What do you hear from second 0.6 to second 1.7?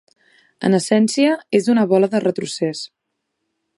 En essència, és